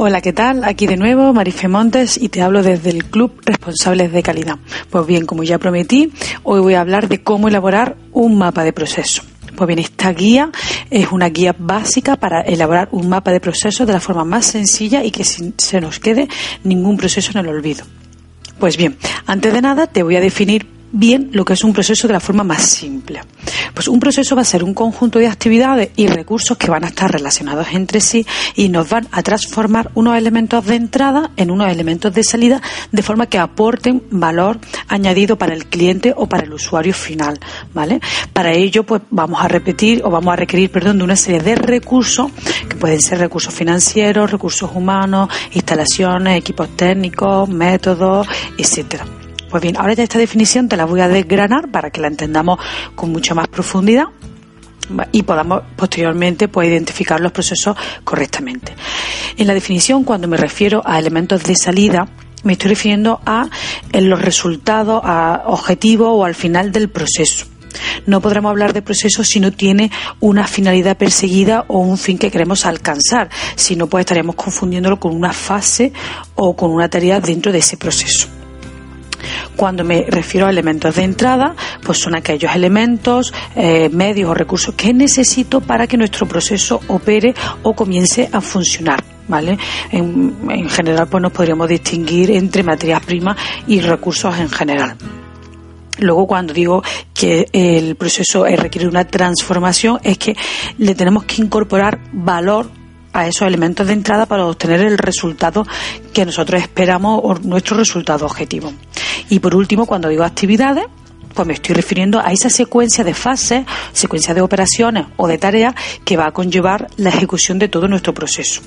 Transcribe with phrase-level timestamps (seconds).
[0.00, 0.62] Hola, ¿qué tal?
[0.62, 4.56] Aquí de nuevo Marife Montes y te hablo desde el Club Responsables de Calidad.
[4.90, 6.12] Pues bien, como ya prometí,
[6.44, 9.24] hoy voy a hablar de cómo elaborar un mapa de proceso.
[9.56, 10.52] Pues bien, esta guía
[10.88, 15.02] es una guía básica para elaborar un mapa de proceso de la forma más sencilla
[15.02, 16.28] y que se nos quede
[16.62, 17.84] ningún proceso en el olvido.
[18.60, 18.96] Pues bien,
[19.26, 22.20] antes de nada te voy a definir bien lo que es un proceso de la
[22.20, 23.20] forma más simple.
[23.74, 26.88] Pues un proceso va a ser un conjunto de actividades y recursos que van a
[26.88, 31.70] estar relacionados entre sí y nos van a transformar unos elementos de entrada en unos
[31.70, 36.52] elementos de salida de forma que aporten valor añadido para el cliente o para el
[36.52, 37.38] usuario final,
[37.74, 38.00] ¿vale?
[38.32, 41.54] Para ello pues vamos a repetir o vamos a requerir, perdón, de una serie de
[41.54, 42.30] recursos
[42.68, 49.04] que pueden ser recursos financieros, recursos humanos, instalaciones, equipos técnicos, métodos, etcétera.
[49.50, 52.58] Pues bien, ahora ya esta definición te la voy a desgranar para que la entendamos
[52.94, 54.04] con mucha más profundidad
[55.12, 58.74] y podamos posteriormente pues, identificar los procesos correctamente.
[59.36, 62.08] En la definición, cuando me refiero a elementos de salida,
[62.44, 63.48] me estoy refiriendo a
[63.92, 67.46] los resultados, a objetivos o al final del proceso.
[68.06, 69.90] No podremos hablar de proceso si no tiene
[70.20, 73.28] una finalidad perseguida o un fin que queremos alcanzar.
[73.56, 75.92] Si no, pues estaríamos confundiéndolo con una fase
[76.34, 78.37] o con una tarea dentro de ese proceso.
[79.58, 84.72] Cuando me refiero a elementos de entrada, pues son aquellos elementos, eh, medios o recursos
[84.76, 87.34] que necesito para que nuestro proceso opere
[87.64, 89.02] o comience a funcionar.
[89.26, 89.58] ¿Vale?
[89.90, 94.96] En, general, pues nos podríamos distinguir entre materias primas y recursos en general.
[95.98, 96.80] Luego, cuando digo
[97.12, 100.36] que el proceso requiere una transformación, es que
[100.78, 102.70] le tenemos que incorporar valor
[103.12, 105.66] a esos elementos de entrada para obtener el resultado
[106.12, 108.72] que nosotros esperamos o nuestro resultado objetivo.
[109.28, 110.84] Y por último, cuando digo actividades,
[111.34, 115.74] pues me estoy refiriendo a esa secuencia de fases, secuencia de operaciones o de tareas
[116.04, 118.60] que va a conllevar la ejecución de todo nuestro proceso.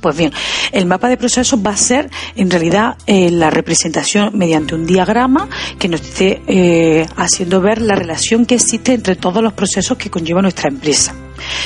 [0.00, 0.32] Pues bien,
[0.70, 5.48] el mapa de procesos va a ser en realidad eh, la representación mediante un diagrama
[5.78, 10.10] que nos esté eh, haciendo ver la relación que existe entre todos los procesos que
[10.10, 11.14] conlleva nuestra empresa.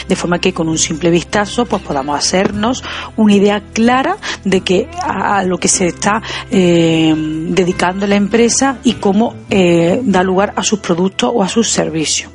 [0.09, 2.83] De forma que con un simple vistazo pues podamos hacernos
[3.17, 8.95] una idea clara de que a, lo que se está eh, dedicando la empresa y
[8.95, 12.31] cómo da lugar a sus productos o a sus servicios.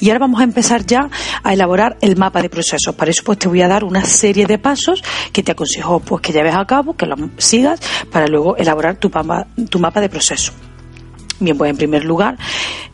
[0.00, 1.08] Y ahora vamos a empezar ya
[1.42, 2.94] a elaborar el mapa de procesos.
[2.94, 5.02] Para eso pues te voy a dar una serie de pasos
[5.32, 7.80] que te aconsejo pues que lleves a cabo, que los sigas
[8.10, 10.52] para luego elaborar tu mapa, tu mapa de procesos.
[11.44, 12.38] Bien, pues en primer lugar,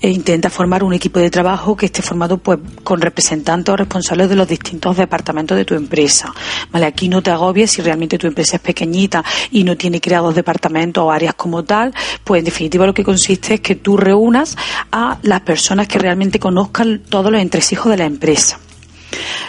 [0.00, 4.28] eh, intenta formar un equipo de trabajo que esté formado pues con representantes o responsables
[4.28, 6.34] de los distintos departamentos de tu empresa.
[6.72, 10.34] Vale, aquí no te agobies si realmente tu empresa es pequeñita y no tiene creados
[10.34, 11.94] departamentos o áreas como tal,
[12.24, 14.56] pues en definitiva lo que consiste es que tú reúnas
[14.90, 18.58] a las personas que realmente conozcan todos los entresijos de la empresa.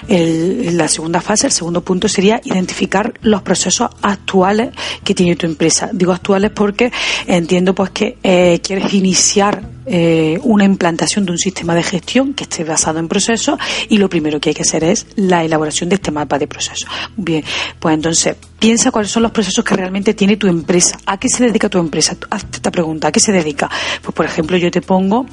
[0.07, 4.71] El, la segunda fase, el segundo punto sería identificar los procesos actuales
[5.03, 5.89] que tiene tu empresa.
[5.93, 6.91] Digo actuales porque
[7.27, 12.43] entiendo pues que eh, quieres iniciar eh, una implantación de un sistema de gestión que
[12.43, 15.95] esté basado en procesos y lo primero que hay que hacer es la elaboración de
[15.95, 16.89] este mapa de procesos.
[17.17, 17.43] Bien,
[17.79, 20.97] pues entonces piensa cuáles son los procesos que realmente tiene tu empresa.
[21.05, 22.15] ¿A qué se dedica tu empresa?
[22.29, 23.07] Hazte esta pregunta.
[23.07, 23.69] ¿A qué se dedica?
[24.01, 25.25] Pues por ejemplo yo te pongo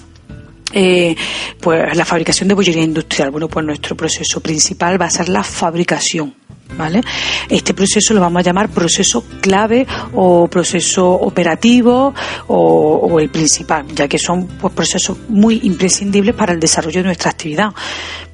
[0.73, 1.15] eh,
[1.61, 3.31] pues la fabricación de bollería industrial.
[3.31, 6.35] Bueno, pues nuestro proceso principal va a ser la fabricación.
[6.77, 7.01] ¿Vale?
[7.49, 12.15] Este proceso lo vamos a llamar proceso clave o proceso operativo
[12.49, 17.31] o, el principal, ya que son pues, procesos muy imprescindibles para el desarrollo de nuestra
[17.31, 17.71] actividad.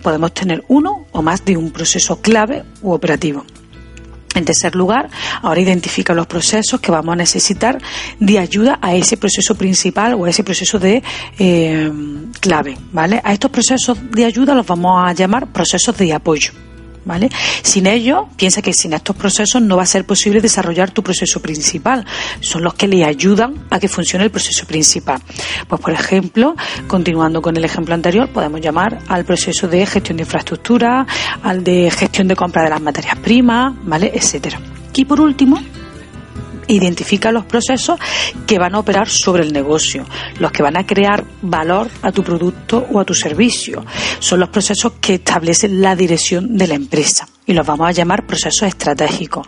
[0.03, 3.45] Podemos tener uno o más de un proceso clave u operativo.
[4.35, 5.09] En tercer lugar,
[5.43, 7.79] ahora identifica los procesos que vamos a necesitar
[8.19, 11.03] de ayuda a ese proceso principal o a ese proceso de
[11.39, 11.91] eh,
[12.41, 13.21] clave, ¿vale?
[13.23, 16.53] A estos procesos de ayuda los vamos a llamar procesos de apoyo.
[17.05, 17.31] ¿Vale?
[17.63, 21.41] Sin ello, piensa que sin estos procesos no va a ser posible desarrollar tu proceso
[21.41, 22.05] principal.
[22.41, 25.21] Son los que le ayudan a que funcione el proceso principal.
[25.69, 26.55] Pues, por ejemplo,
[26.87, 31.07] continuando con el ejemplo anterior, podemos llamar al proceso de gestión de infraestructura,
[31.43, 34.11] al de gestión de compra de las materias primas, ¿vale?
[34.15, 34.61] Etcétera.
[34.95, 35.59] Y por último,
[36.69, 37.99] identifica los procesos
[38.47, 40.05] que van a operar sobre el negocio,
[40.39, 43.85] los que van a crear valor a tu producto o a tu servicio.
[44.19, 48.27] Son los procesos que establecen la dirección de la empresa y los vamos a llamar
[48.27, 49.47] procesos estratégicos.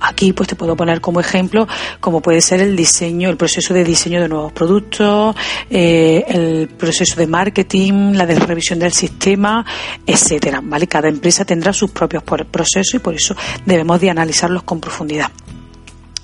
[0.00, 1.66] Aquí pues te puedo poner como ejemplo
[2.00, 5.34] como puede ser el diseño, el proceso de diseño de nuevos productos,
[5.70, 9.64] eh, el proceso de marketing, la de revisión del sistema,
[10.06, 10.60] etcétera.
[10.62, 10.86] ¿Vale?
[10.86, 15.30] Cada empresa tendrá sus propios procesos y por eso debemos de analizarlos con profundidad.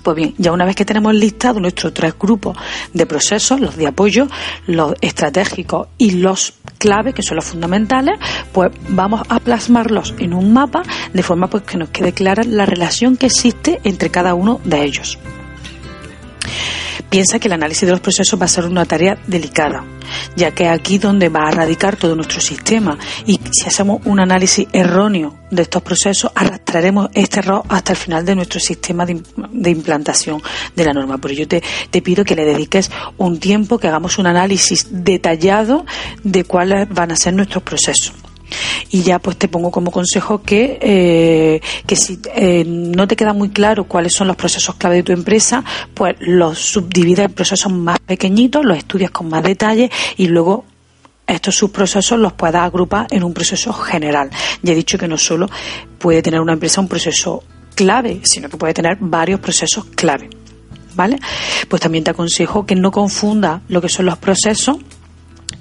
[0.03, 2.57] Pues bien, ya una vez que tenemos listado nuestros tres grupos
[2.93, 4.27] de procesos, los de apoyo,
[4.67, 8.19] los estratégicos y los clave, que son los fundamentales,
[8.51, 10.83] pues vamos a plasmarlos en un mapa
[11.13, 14.83] de forma pues que nos quede clara la relación que existe entre cada uno de
[14.83, 15.17] ellos.
[17.13, 19.85] Piensa que el análisis de los procesos va a ser una tarea delicada,
[20.35, 24.19] ya que es aquí donde va a radicar todo nuestro sistema y si hacemos un
[24.19, 29.69] análisis erróneo de estos procesos, arrastraremos este error hasta el final de nuestro sistema de,
[29.69, 30.41] implantación
[30.75, 31.19] de la norma.
[31.19, 31.61] Por ello te,
[31.91, 32.89] te pido que le dediques
[33.19, 35.85] un tiempo, que hagamos un análisis detallado
[36.23, 38.11] de cuáles van a ser nuestros procesos
[38.93, 43.33] y ya pues te pongo como consejo que, eh, que si eh, no te queda
[43.33, 45.63] muy claro cuáles son los procesos clave de tu empresa,
[45.95, 50.65] pues los subdivides en procesos más pequeñitos, los estudias con más detalle y luego
[51.25, 54.29] estos subprocesos los puedas agrupar en un proceso general.
[54.61, 55.49] Ya he dicho que no solo
[55.97, 57.43] puede tener una empresa un proceso
[57.73, 60.29] clave, sino que puede tener varios procesos clave.
[60.93, 61.17] ¿Vale?
[61.67, 64.77] Pues también te aconsejo que no confunda lo que son los procesos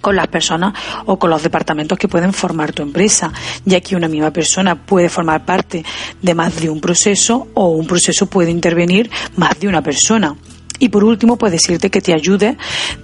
[0.03, 0.75] con las personas
[1.07, 3.33] o con los departamentos que pueden formar tu empresa,
[3.65, 5.83] ya que una misma persona puede formar parte
[6.21, 10.37] de más de un proceso o un proceso puede intervenir más de una persona.
[10.79, 12.57] Y por último, puedes decirte que te ayude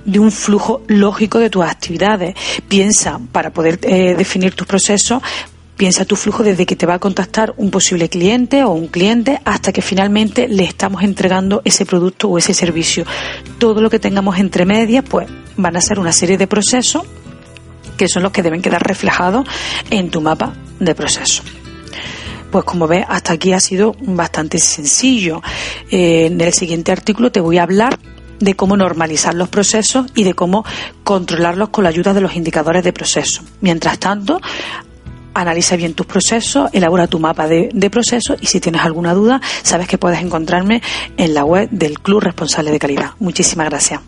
[0.05, 2.35] de un flujo lógico de tus actividades.
[2.67, 5.23] Piensa, para poder eh, definir tus procesos,
[5.79, 9.41] Piensa tu flujo desde que te va a contactar un posible cliente o un cliente
[9.45, 13.05] hasta que finalmente le estamos entregando ese producto o ese servicio.
[13.59, 17.05] Todo lo que tengamos entre medias, pues van a ser una serie de procesos
[17.97, 19.47] que son los que deben quedar reflejados
[19.89, 21.45] en tu mapa de procesos.
[22.51, 25.43] Pues como ves, hasta aquí ha sido bastante sencillo.
[25.93, 28.01] Eh, en el siguiente artículo te voy a hablar
[28.41, 30.65] de cómo normalizar los procesos y de cómo
[31.05, 33.43] controlarlos con la ayuda de los indicadores de proceso.
[33.61, 34.41] Mientras tanto,
[35.35, 39.41] analiza bien tus procesos, elabora tu mapa de, de, procesos y si tienes alguna duda,
[39.63, 40.83] sabes que puedes encontrarme
[41.17, 43.11] en la web del Club Responsable de Calidad.
[43.19, 44.08] Muchísimas gracias.